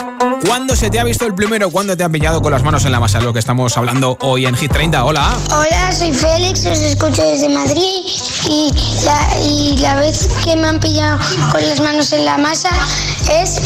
¿Cuándo 0.47 0.77
se 0.77 0.91
te 0.91 0.99
ha 0.99 1.05
visto 1.05 1.27
el 1.27 1.35
primero? 1.35 1.71
¿Cuándo 1.71 1.97
te 1.97 2.05
ha 2.05 2.09
pillado 2.09 2.41
con 2.41 2.53
las 2.53 2.63
manos 2.63 2.85
en 2.85 2.93
la 2.93 3.01
masa? 3.01 3.21
Lo 3.21 3.33
que 3.33 3.39
estamos 3.39 3.77
hablando 3.77 4.17
hoy 4.21 4.47
en 4.47 4.55
Hit 4.55 4.73
30. 4.73 5.05
Hola. 5.05 5.37
Hola, 5.51 5.93
soy 5.93 6.13
Félix, 6.13 6.65
os 6.67 6.79
escucho 6.79 7.23
desde 7.23 7.49
Madrid 7.49 8.05
y 8.49 9.77
la 9.81 9.97
vez 9.97 10.29
que 10.45 10.57
me 10.57 10.69
han 10.69 10.81
pillado 10.81 11.19
con 11.53 11.63
las 11.69 11.81
manos 11.81 12.13
en 12.13 12.25
la 12.25 12.39
masa 12.39 12.71
es 13.31 13.61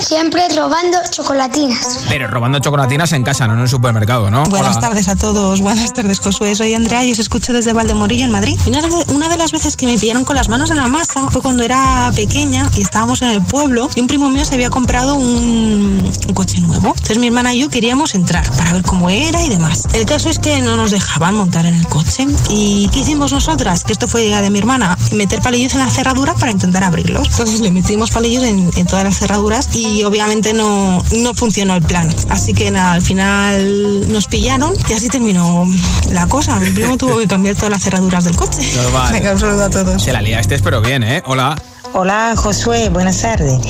siempre 0.00 0.48
robando 0.54 0.98
chocolatinas. 1.10 2.04
Pero 2.08 2.28
robando 2.28 2.58
chocolatinas 2.58 3.12
en 3.12 3.22
casa, 3.22 3.46
no 3.46 3.54
en 3.54 3.60
el 3.60 3.68
supermercado, 3.68 4.30
¿no? 4.30 4.44
Buenas 4.44 4.80
tardes 4.80 5.08
a 5.08 5.16
todos, 5.16 5.60
buenas 5.60 5.92
tardes 5.92 6.20
Josué, 6.20 6.54
soy 6.54 6.74
Andrea 6.74 7.04
y 7.04 7.12
os 7.12 7.18
escucho 7.18 7.52
desde 7.52 7.72
Valdemorillo 7.72 8.24
en 8.24 8.30
Madrid. 8.30 8.58
Y 8.66 8.70
una, 8.70 8.82
de, 8.82 8.88
una 9.12 9.28
de 9.28 9.36
las 9.36 9.52
veces 9.52 9.76
que 9.76 9.86
me 9.86 9.98
pillaron 9.98 10.24
con 10.24 10.36
las 10.36 10.48
manos 10.48 10.70
en 10.70 10.76
la 10.76 10.88
masa 10.88 11.28
fue 11.30 11.42
cuando 11.42 11.62
era 11.62 12.10
pequeña 12.14 12.68
y 12.76 12.82
estábamos 12.82 13.22
en 13.22 13.30
el 13.30 13.42
pueblo 13.42 13.88
y 13.94 14.00
un 14.00 14.06
primo 14.06 14.28
mío 14.30 14.44
se 14.44 14.54
había 14.54 14.70
comprado 14.70 15.14
un, 15.14 16.12
un 16.28 16.34
coche 16.34 16.60
nuevo. 16.60 16.88
Entonces 16.88 17.18
mi 17.18 17.26
hermana 17.28 17.54
y 17.54 17.60
yo 17.60 17.70
queríamos 17.70 18.14
entrar 18.14 18.48
para 18.56 18.72
ver 18.72 18.82
cómo 18.82 19.10
era 19.10 19.42
y 19.42 19.48
demás. 19.48 19.88
El 19.92 20.06
caso 20.06 20.28
es 20.30 20.38
que 20.38 20.60
no 20.60 20.76
nos 20.76 20.90
dejaban 20.90 21.34
montar 21.34 21.66
en 21.66 21.74
el 21.74 21.86
coche. 21.88 22.26
¿Y 22.50 22.88
qué 22.88 23.00
hicimos 23.00 23.32
nosotras? 23.32 23.84
Que 23.84 23.92
esto 23.92 24.08
fue 24.08 24.24
idea 24.24 24.42
de 24.42 24.50
mi 24.50 24.58
hermana, 24.58 24.96
meter 25.12 25.40
palillos 25.40 25.74
en 25.74 25.80
la 25.80 25.90
cerradura 25.90 26.34
para 26.34 26.52
intentar 26.52 26.84
abrirlos. 26.84 27.28
Entonces 27.28 27.60
le 27.60 27.70
metimos 27.70 28.10
palillos 28.10 28.44
en, 28.44 28.70
en 28.76 28.86
todas 28.86 29.04
las 29.04 29.18
cerraduras 29.18 29.68
y 29.74 29.81
obviamente 30.04 30.52
no, 30.52 31.02
no 31.12 31.34
funcionó 31.34 31.74
el 31.74 31.82
plan. 31.82 32.08
Así 32.28 32.54
que 32.54 32.70
nada, 32.70 32.92
al 32.92 33.02
final 33.02 34.10
nos 34.12 34.26
pillaron 34.26 34.74
y 34.88 34.92
así 34.92 35.08
terminó 35.08 35.66
la 36.10 36.26
cosa. 36.26 36.58
Mi 36.60 36.70
primo 36.70 36.96
tuvo 36.96 37.18
que 37.18 37.26
cambiar 37.26 37.56
todas 37.56 37.70
las 37.70 37.82
cerraduras 37.82 38.24
del 38.24 38.36
coche. 38.36 38.60
Normal. 38.76 39.12
Venga, 39.12 39.32
un 39.32 39.40
saludo 39.40 39.64
a 39.64 39.70
todos. 39.70 40.02
Se 40.02 40.12
la 40.12 40.22
liaste, 40.22 40.58
pero 40.60 40.80
bien, 40.80 41.02
¿eh? 41.02 41.22
Hola. 41.26 41.56
Hola 41.94 42.32
Josué, 42.36 42.88
buenas 42.88 43.20
tardes. 43.20 43.60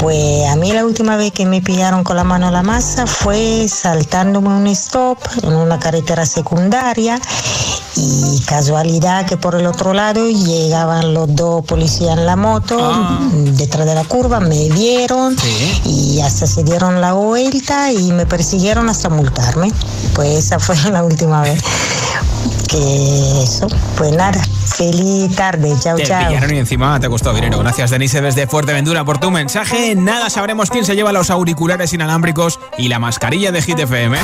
Pues 0.00 0.48
a 0.48 0.56
mí 0.56 0.72
la 0.72 0.84
última 0.84 1.16
vez 1.16 1.30
que 1.30 1.46
me 1.46 1.62
pillaron 1.62 2.02
con 2.02 2.16
la 2.16 2.24
mano 2.24 2.48
a 2.48 2.50
la 2.50 2.64
masa 2.64 3.06
fue 3.06 3.68
saltándome 3.68 4.48
un 4.48 4.66
stop 4.66 5.18
en 5.44 5.54
una 5.54 5.78
carretera 5.78 6.26
secundaria 6.26 7.20
y 7.94 8.40
casualidad 8.46 9.26
que 9.26 9.36
por 9.36 9.54
el 9.54 9.64
otro 9.64 9.94
lado 9.94 10.28
llegaban 10.28 11.14
los 11.14 11.32
dos 11.36 11.64
policías 11.64 12.18
en 12.18 12.26
la 12.26 12.34
moto 12.34 12.76
detrás 13.32 13.86
de 13.86 13.94
la 13.94 14.04
curva, 14.04 14.40
me 14.40 14.68
vieron 14.70 15.36
y 15.84 16.20
hasta 16.20 16.48
se 16.48 16.64
dieron 16.64 17.00
la 17.00 17.12
vuelta 17.12 17.92
y 17.92 18.10
me 18.10 18.26
persiguieron 18.26 18.88
hasta 18.88 19.08
multarme. 19.08 19.72
Pues 20.14 20.46
esa 20.46 20.58
fue 20.58 20.74
la 20.90 21.04
última 21.04 21.42
vez 21.42 21.62
que 22.68 23.42
eso, 23.42 23.66
pues 23.96 24.12
nada, 24.12 24.40
feliz 24.76 25.34
tarde, 25.34 25.74
chao, 25.80 25.96
Te 25.96 26.04
chao. 26.04 26.28
pillaron 26.28 26.54
y 26.54 26.58
encima 26.58 27.00
te 27.00 27.08
costó 27.08 27.32
dinero. 27.34 27.58
Gracias, 27.58 27.90
Denise, 27.90 28.20
desde 28.20 28.46
Fuerteventura, 28.46 29.04
por 29.04 29.18
tu 29.18 29.30
mensaje. 29.30 29.94
Nada 29.96 30.30
sabremos 30.30 30.70
quién 30.70 30.84
se 30.84 30.94
lleva 30.94 31.12
los 31.12 31.30
auriculares 31.30 31.92
inalámbricos 31.92 32.60
y 32.76 32.88
la 32.88 32.98
mascarilla 32.98 33.50
de 33.52 33.62
Hit 33.62 33.78
FM. 33.78 34.18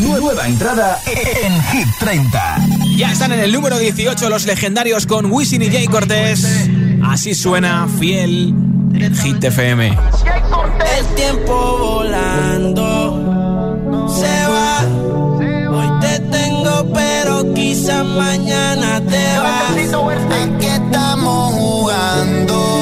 Nueva 0.00 0.46
entrada 0.46 0.98
en 1.06 1.62
Hit 1.64 1.88
30. 2.00 2.56
Ya 2.96 3.12
están 3.12 3.32
en 3.32 3.40
el 3.40 3.52
número 3.52 3.78
18 3.78 4.28
los 4.28 4.46
legendarios 4.46 5.06
con 5.06 5.30
Wisin 5.30 5.62
y 5.62 5.70
Jay 5.70 5.86
Cortés. 5.86 6.46
Así 7.04 7.34
suena 7.34 7.86
fiel 7.98 8.54
en 8.94 9.14
Hit 9.16 9.44
FM. 9.44 9.88
El 9.88 11.06
tiempo 11.14 11.76
volando 11.78 13.20
se 14.08 14.46
va. 14.48 15.23
Pero 16.94 17.52
quizás 17.54 18.04
mañana 18.04 19.00
te 19.00 19.38
vas. 19.38 19.94
¿A 20.32 20.58
qué 20.58 20.74
estamos 20.74 21.54
jugando? 21.54 22.73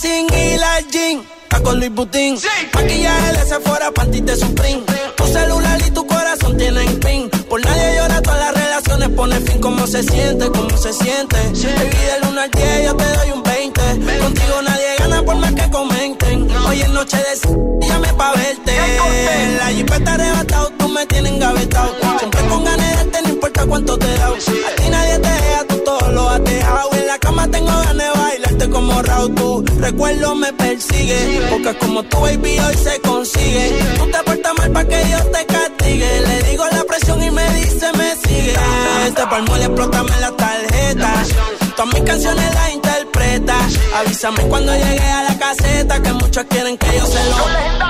Sin 0.00 0.26
ir 0.32 0.62
al 0.64 0.86
gym. 0.86 1.22
Está 1.42 1.60
con 1.62 1.78
Luis 1.78 1.92
Butín. 1.92 2.38
Maquillaje 2.74 3.32
de 3.32 3.44
Sephora, 3.46 3.90
panty 3.92 4.20
de 4.20 4.34
Supreme. 4.36 4.82
Tu 5.16 5.26
celular 5.26 5.78
y 5.86 5.90
tu 5.90 6.06
corazón 6.06 6.56
tienen 6.56 7.00
pin. 7.00 7.28
Por 7.48 7.62
nadie 7.62 7.96
llora, 7.96 8.22
todas 8.22 8.40
las 8.40 8.54
relaciones 8.64 9.08
pone 9.10 9.40
fin. 9.40 9.60
¿Cómo 9.60 9.86
se 9.86 10.02
siente? 10.02 10.48
¿Cómo 10.50 10.76
se 10.76 10.92
siente? 10.92 11.36
Baby, 11.36 12.02
del 12.10 12.30
1 12.30 12.40
al 12.40 12.50
10 12.50 12.84
yo 12.86 12.96
te 12.96 13.04
doy 13.04 13.30
un 13.32 13.42
20. 13.42 13.80
Contigo 14.22 14.62
nadie 14.62 14.96
gana 14.98 15.22
por 15.22 15.36
más 15.36 15.52
que 15.52 15.70
comenten. 15.70 16.50
Hoy 16.66 16.80
es 16.80 16.88
noche 16.88 17.18
de 17.18 17.86
llame 17.86 18.14
pa' 18.14 18.32
verte. 18.32 18.76
La 19.58 19.66
jipeta 19.66 20.14
arrebatado, 20.14 20.70
tú 20.78 20.88
me 20.88 21.04
tienes 21.06 21.32
engavetado. 21.32 21.94
Siempre 22.18 22.40
con 22.48 22.64
ganas 22.64 22.88
de 22.88 22.96
darte, 22.96 23.22
no 23.22 23.28
importa 23.28 23.66
cuánto 23.66 23.98
te 23.98 24.14
da. 24.16 24.28
A 24.28 24.76
ti 24.76 24.88
nadie 24.88 25.18
te 25.18 25.28
deja, 25.28 25.64
tú 25.68 25.76
todo 25.84 26.12
lo 26.12 26.30
has 26.30 26.42
dejado. 26.44 26.90
En 26.92 27.06
la 27.06 27.18
cama 27.18 27.48
tengo 27.48 27.70
ganas 27.70 28.19
como 28.80 29.02
recuerdo 29.78 30.34
me 30.34 30.52
persigue. 30.52 31.46
Porque 31.50 31.76
como 31.78 32.02
tu 32.04 32.20
baby 32.20 32.58
hoy 32.58 32.74
se 32.76 33.00
consigue. 33.00 33.78
Tú 33.96 34.06
te 34.10 34.18
portas 34.22 34.52
mal 34.58 34.70
para 34.72 34.88
que 34.88 35.04
Dios 35.04 35.22
te 35.32 35.46
castigue. 35.46 36.20
Le 36.20 36.42
digo 36.50 36.64
la 36.70 36.84
presión 36.84 37.22
y 37.22 37.30
me 37.30 37.48
dice 37.54 37.86
me 37.96 38.16
sigue. 38.16 38.54
Este 39.06 39.26
palmo 39.26 39.56
le 39.56 39.64
explótame 39.64 40.20
la 40.20 40.30
tarjeta. 40.32 41.12
Todas 41.76 41.94
mis 41.94 42.02
canciones 42.04 42.54
las 42.54 42.72
interpreta. 42.72 43.56
Avísame 43.98 44.42
cuando 44.48 44.72
llegue 44.74 45.10
a 45.10 45.22
la 45.24 45.38
caseta. 45.38 46.02
Que 46.02 46.12
muchos 46.12 46.44
quieren 46.44 46.78
que 46.78 46.86
yo 46.98 47.06
se 47.06 47.24
lo. 47.24 47.48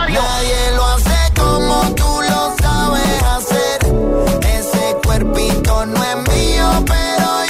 Nadie 0.09 0.73
lo 0.77 0.85
hace 0.87 1.33
como 1.37 1.95
tú 1.95 2.21
lo 2.31 2.57
sabes 2.63 3.23
hacer. 3.23 3.79
Ese 4.59 4.97
cuerpito 5.05 5.87
no 5.87 6.05
es 6.05 6.17
mío, 6.35 6.85
pero 6.87 7.27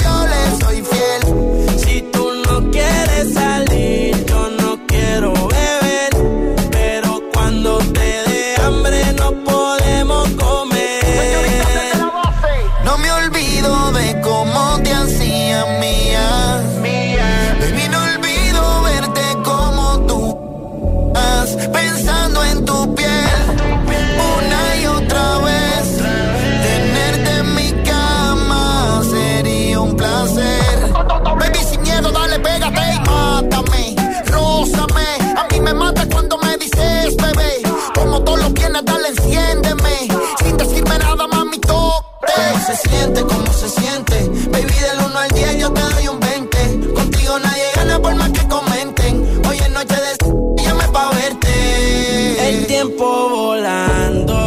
dale, 38.83 39.07
enciéndeme. 39.09 39.95
Sin 40.43 40.57
decirme 40.57 40.97
nada, 40.97 41.27
mami, 41.27 41.57
toque. 41.59 42.33
¿Cómo 42.51 42.65
se 42.65 42.75
siente? 42.87 43.21
¿Cómo 43.21 43.53
se 43.53 43.69
siente? 43.69 44.15
Baby, 44.51 44.73
del 44.85 44.99
1 45.05 45.19
al 45.19 45.29
10 45.29 45.57
yo 45.59 45.71
te 45.73 45.81
doy 45.81 46.07
un 46.07 46.19
20. 46.19 46.93
Contigo 46.93 47.39
nadie 47.39 47.63
gana 47.75 47.99
por 47.99 48.15
más 48.15 48.29
que 48.31 48.47
comenten. 48.47 49.41
Hoy 49.47 49.57
es 49.57 49.69
noche 49.71 49.95
de... 49.95 50.63
Llame 50.63 50.87
pa' 50.89 51.09
verte. 51.11 52.49
El 52.49 52.65
tiempo 52.67 53.29
volando 53.29 54.39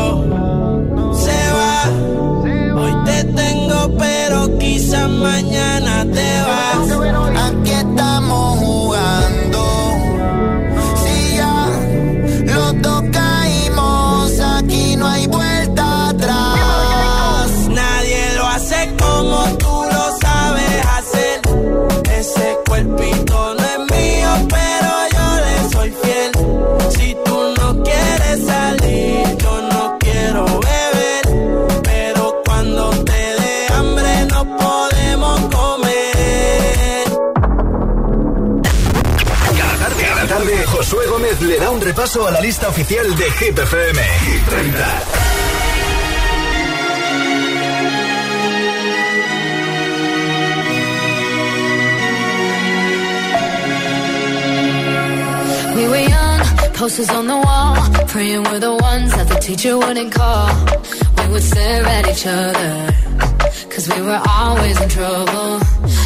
se 1.24 1.38
va. 1.56 1.76
Hoy 2.80 2.94
te 3.04 3.24
tengo, 3.24 3.96
pero 3.98 4.58
quizás 4.58 5.08
mañana 5.08 5.83
le 41.54 41.60
da 41.60 41.70
un 41.70 41.80
repaso 41.80 42.26
a 42.26 42.30
la 42.30 42.40
lista 42.40 42.68
oficial 42.68 43.14
de 43.14 43.30
Hit 43.38 43.58
FM. 43.58 43.98
Hit 44.26 44.42
30. 44.48 44.74
We 55.74 55.88
were 55.88 55.96
young, 55.96 56.40
posters 56.74 57.10
on 57.10 57.26
the 57.26 57.36
wall, 57.36 57.76
praying 58.08 58.42
we're 58.44 58.60
the 58.60 58.74
ones 58.74 59.14
that 59.14 59.28
the 59.28 59.38
teacher 59.38 59.76
wouldn't 59.78 60.12
call. 60.12 60.48
We 61.18 61.28
would 61.32 61.42
stare 61.42 61.84
at 61.84 62.08
each 62.08 62.26
other, 62.26 62.92
cause 63.70 63.88
we 63.94 64.02
were 64.02 64.20
always 64.26 64.80
in 64.80 64.88
trouble. 64.88 65.73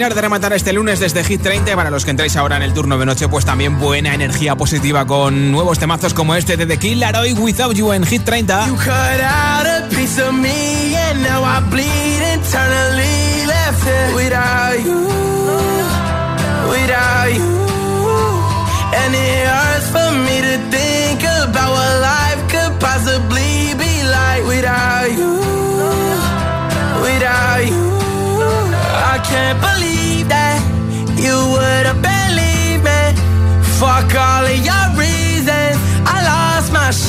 terminar 0.00 0.14
de 0.14 0.22
rematar 0.22 0.52
este 0.54 0.72
lunes 0.72 0.98
desde 0.98 1.22
Hit 1.22 1.42
30. 1.42 1.76
Para 1.76 1.90
los 1.90 2.06
que 2.06 2.10
entréis 2.10 2.34
ahora 2.36 2.56
en 2.56 2.62
el 2.62 2.72
turno 2.72 2.96
de 2.96 3.04
noche, 3.04 3.28
pues 3.28 3.44
también 3.44 3.78
buena 3.78 4.14
energía 4.14 4.56
positiva 4.56 5.06
con 5.06 5.52
nuevos 5.52 5.78
temazos 5.78 6.14
como 6.14 6.34
este 6.34 6.56
de 6.56 6.64
The 6.64 6.78
Killer 6.78 7.14
Hoy 7.16 7.34
Without 7.34 7.74
You 7.74 7.92
en 7.92 8.06
Hit 8.06 8.24
30. 8.24 8.66
You 8.66 8.76
cut 8.76 8.88
out 8.88 9.66
a 9.66 9.88
piece 9.90 10.18
of 10.22 10.32
me 10.32 10.96
and 10.96 11.22
now 11.22 11.44
I 11.44 11.60
bleed. 11.68 12.00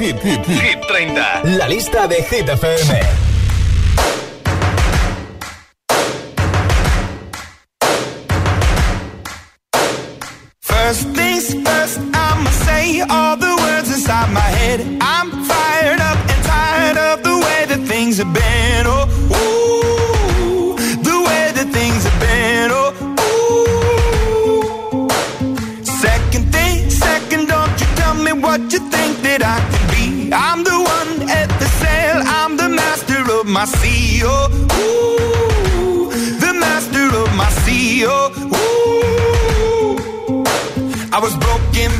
Hit, 0.00 0.16
Hit, 0.22 0.46
Hit 0.46 0.80
30, 0.88 1.42
la 1.44 1.68
lista 1.68 2.06
de 2.06 2.22
Hit 2.22 2.48
FM. 2.48 3.29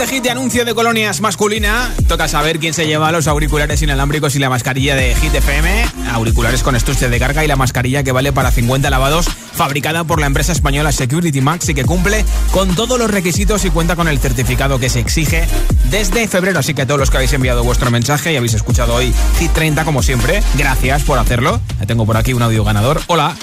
este 0.00 0.14
hit 0.14 0.22
de 0.22 0.30
anuncio 0.30 0.64
de 0.64 0.76
colonias 0.76 1.20
masculina, 1.20 1.92
toca 2.06 2.28
saber 2.28 2.60
quién 2.60 2.72
se 2.72 2.86
lleva 2.86 3.10
los 3.10 3.26
auriculares 3.26 3.82
inalámbricos 3.82 4.36
y 4.36 4.38
la 4.38 4.48
mascarilla 4.48 4.94
de 4.94 5.12
Hit 5.16 5.34
FM. 5.34 5.86
Auriculares 6.12 6.62
con 6.62 6.76
estuche 6.76 7.08
de 7.08 7.18
carga 7.18 7.44
y 7.44 7.48
la 7.48 7.56
mascarilla 7.56 8.04
que 8.04 8.12
vale 8.12 8.32
para 8.32 8.52
50 8.52 8.90
lavados, 8.90 9.26
fabricada 9.26 10.04
por 10.04 10.20
la 10.20 10.26
empresa 10.26 10.52
española 10.52 10.92
Security 10.92 11.40
Max 11.40 11.68
y 11.70 11.74
que 11.74 11.84
cumple 11.84 12.24
con 12.52 12.76
todos 12.76 12.96
los 12.96 13.10
requisitos 13.10 13.64
y 13.64 13.70
cuenta 13.70 13.96
con 13.96 14.06
el 14.06 14.20
certificado 14.20 14.78
que 14.78 14.88
se 14.88 15.00
exige 15.00 15.48
desde 15.90 16.28
febrero. 16.28 16.60
Así 16.60 16.74
que 16.74 16.86
todos 16.86 17.00
los 17.00 17.10
que 17.10 17.16
habéis 17.16 17.32
enviado 17.32 17.64
vuestro 17.64 17.90
mensaje 17.90 18.32
y 18.32 18.36
habéis 18.36 18.54
escuchado 18.54 18.94
hoy 18.94 19.12
Hit 19.40 19.52
30 19.52 19.84
como 19.84 20.04
siempre, 20.04 20.44
gracias 20.56 21.02
por 21.02 21.18
hacerlo. 21.18 21.60
Tengo 21.88 22.06
por 22.06 22.16
aquí 22.16 22.34
un 22.34 22.42
audio 22.42 22.62
ganador. 22.62 23.00
Hola. 23.08 23.34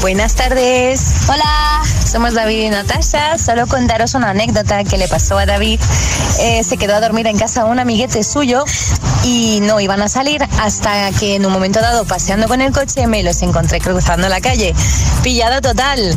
Buenas 0.00 0.34
tardes. 0.34 1.00
Hola, 1.28 1.82
somos 2.04 2.34
David 2.34 2.66
y 2.66 2.68
Natasha. 2.68 3.38
Solo 3.38 3.66
contaros 3.66 4.14
una 4.14 4.30
anécdota 4.30 4.84
que 4.84 4.98
le 4.98 5.08
pasó 5.08 5.38
a 5.38 5.46
David. 5.46 5.80
Eh, 6.40 6.62
se 6.62 6.76
quedó 6.76 6.94
a 6.94 7.00
dormir 7.00 7.26
en 7.26 7.38
casa 7.38 7.64
un 7.64 7.78
amiguete 7.78 8.22
suyo 8.22 8.64
y 9.26 9.60
no 9.60 9.80
iban 9.80 10.00
a 10.02 10.08
salir 10.08 10.40
hasta 10.60 11.10
que 11.12 11.34
en 11.34 11.44
un 11.44 11.52
momento 11.52 11.80
dado, 11.80 12.04
paseando 12.04 12.46
con 12.46 12.60
el 12.60 12.72
coche, 12.72 13.06
me 13.08 13.24
los 13.24 13.42
encontré 13.42 13.80
cruzando 13.80 14.28
la 14.28 14.40
calle. 14.40 14.72
Pillado 15.22 15.60
total. 15.60 16.16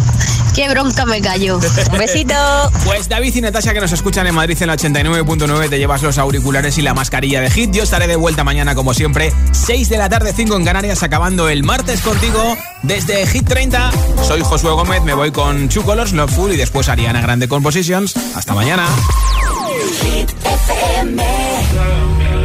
Qué 0.53 0.69
bronca 0.69 1.05
me 1.05 1.19
cayó. 1.21 1.55
Un 1.91 1.97
besito. 1.97 2.35
Pues 2.85 3.07
David 3.07 3.35
y 3.35 3.41
Natasha 3.41 3.73
que 3.73 3.81
nos 3.81 3.91
escuchan 3.91 4.25
en 4.27 4.33
Madrid 4.33 4.57
en 4.61 4.67
la 4.67 4.75
89.9 4.75 5.69
te 5.69 5.77
llevas 5.77 6.01
los 6.01 6.17
auriculares 6.17 6.77
y 6.77 6.81
la 6.81 6.93
mascarilla 6.93 7.39
de 7.39 7.49
Hit. 7.49 7.71
Yo 7.71 7.83
estaré 7.83 8.07
de 8.07 8.15
vuelta 8.15 8.43
mañana 8.43 8.73
como 8.73 8.93
siempre, 8.93 9.31
6 9.51 9.89
de 9.89 9.97
la 9.97 10.09
tarde, 10.09 10.33
5 10.35 10.55
en 10.55 10.65
Canarias, 10.65 11.03
acabando 11.03 11.49
el 11.49 11.63
martes 11.63 12.01
contigo 12.01 12.57
desde 12.81 13.27
Hit 13.27 13.47
30. 13.47 13.91
Soy 14.27 14.41
Josué 14.41 14.71
Gómez, 14.71 15.03
me 15.03 15.13
voy 15.13 15.31
con 15.31 15.69
Two 15.69 15.83
Colors, 15.83 16.13
Love 16.13 16.31
Full 16.31 16.51
y 16.53 16.57
después 16.57 16.89
Ariana 16.89 17.21
Grande 17.21 17.47
Compositions. 17.47 18.15
Hasta 18.35 18.53
mañana. 18.53 18.87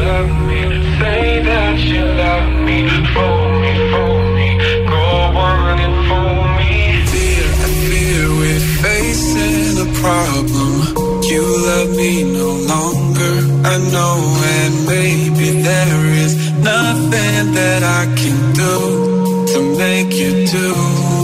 Say 0.05 1.41
that 1.41 1.79
you 1.79 2.05
love 2.05 2.51
me, 2.67 2.79
for 3.15 3.37
me, 3.63 3.73
for 3.93 4.15
me. 4.37 4.49
Go 4.85 5.07
on 5.49 5.79
and 5.81 5.97
for 6.09 6.31
me. 6.59 6.73
Fear 7.89 8.29
we're 8.41 8.67
facing 8.85 9.75
a 9.81 9.91
problem. 10.03 11.23
You 11.25 11.43
love 11.69 11.91
me 11.97 12.23
no 12.23 12.51
longer, 12.75 13.35
I 13.65 13.77
know, 13.95 14.17
and 14.59 14.75
maybe 14.87 15.63
there 15.63 16.05
is 16.25 16.53
nothing 16.53 17.55
that 17.55 17.83
I 17.83 18.05
can 18.21 18.39
do 18.53 19.47
to 19.53 19.59
make 19.79 20.13
you 20.13 20.47
do. 20.47 21.24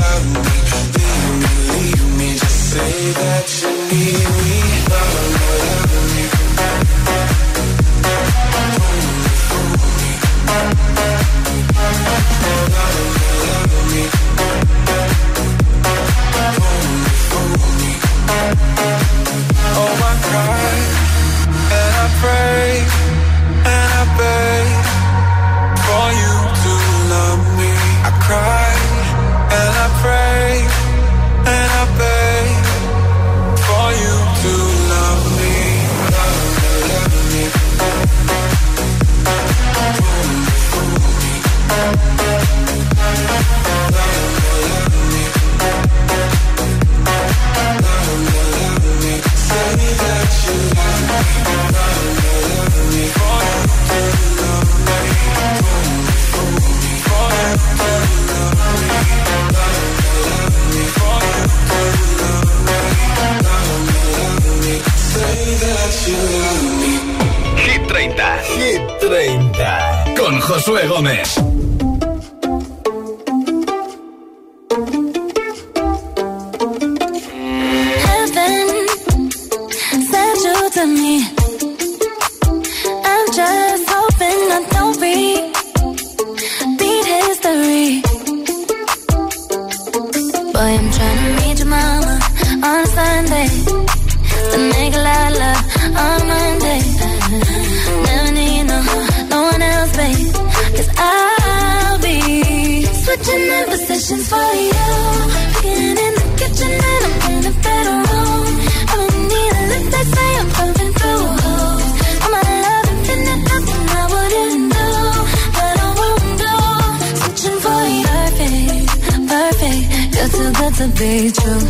to 120.89 121.31
true. 121.31 121.61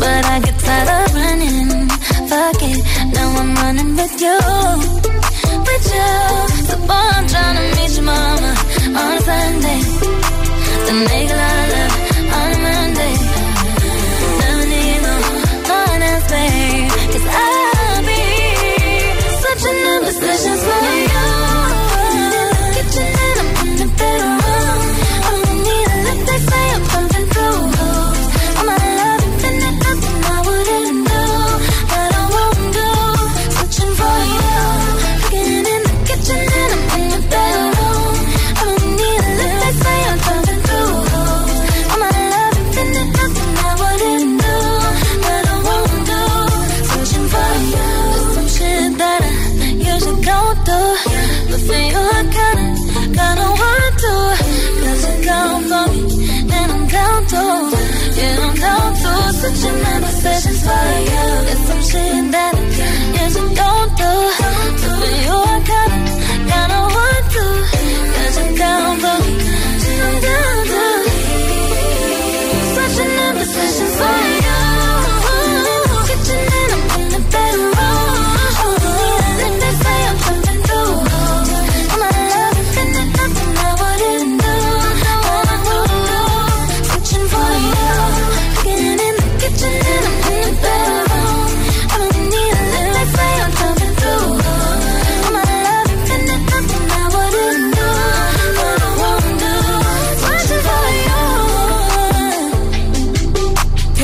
But 0.00 0.24
I 0.26 0.40
get 0.44 0.58
tired 0.58 0.88
of 0.88 1.14
running. 1.14 1.88
Fuck 2.28 2.62
it, 2.62 2.78
now 3.14 3.28
I'm 3.40 3.54
running 3.54 3.96
with 3.96 4.20
you. 4.20 4.38
With 5.66 5.86
you. 5.94 6.12
So 6.68 6.76
boy, 6.86 7.08
I'm 7.16 7.26
trying 7.26 7.56
to 7.56 7.64
meet 7.76 7.92
your 7.96 8.04
mama 8.04 8.52
on 9.00 9.12
a 9.16 9.20
Sunday. 9.22 9.80
Then 10.86 10.98
make 11.06 11.30
a 11.30 11.36
lot 11.42 11.58
of 11.62 11.72
love 11.74 11.94
on 12.36 12.52
a 12.52 12.58
Monday. 12.58 13.35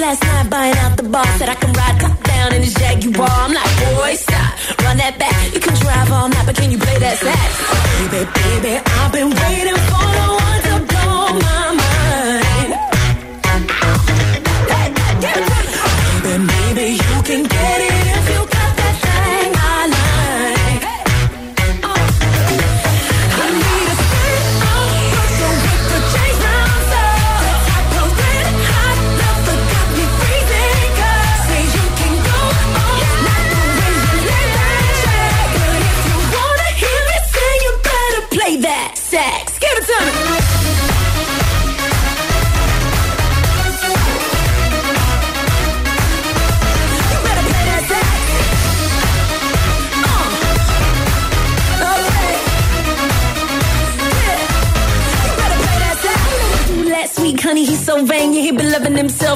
last 0.00 0.22
night 0.24 0.50
buying 0.50 0.76
out 0.78 0.96
the 0.96 1.02
bar. 1.04 1.26
Said 1.38 1.48
I 1.48 1.54
can 1.54 1.72
ride 1.72 2.00
top 2.00 2.22
down 2.24 2.54
in 2.54 2.62
his 2.62 2.74
Jaguar. 2.74 3.28
I'm 3.28 3.52
like, 3.52 3.72
boy, 3.94 4.14
stop, 4.16 4.50
run 4.82 4.96
that 4.96 5.18
back. 5.18 5.54
You 5.54 5.60
can 5.60 5.74
drive 5.76 6.10
all 6.10 6.28
night, 6.28 6.46
but 6.46 6.56
can 6.56 6.70
you 6.70 6.78
play 6.78 6.98
that 6.98 7.16
sax? 7.20 7.50
Baby, 8.10 8.24
baby, 8.40 8.72
I've 8.98 9.12
been 9.12 9.30
waiting 9.30 9.49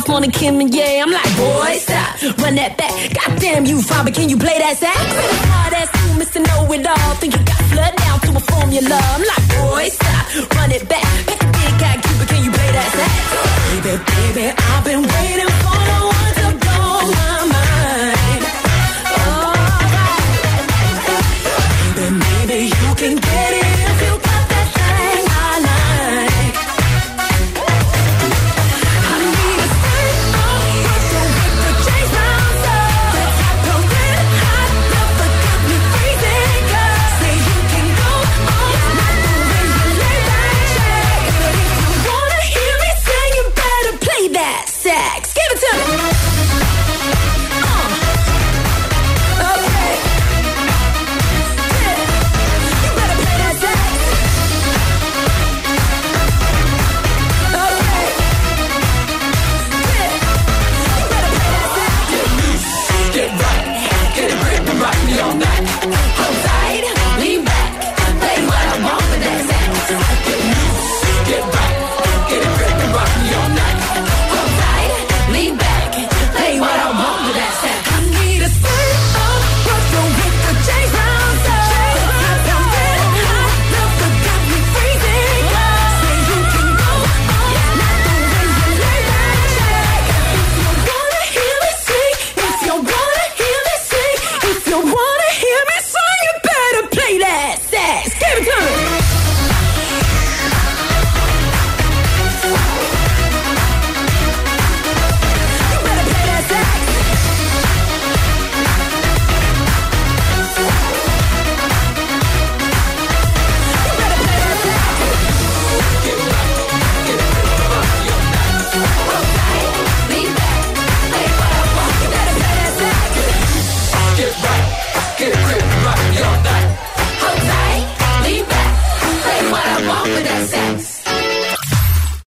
Sloan 0.04 0.24
and 0.24 0.34
Kim 0.34 0.60
and 0.60 0.74
yeah. 0.74 0.83